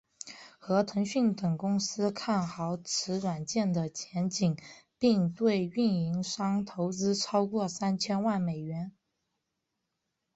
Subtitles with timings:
[0.57, 4.57] 和腾讯等公司看好此软件的前景
[4.97, 8.93] 并对运营商投资超过三千万美元。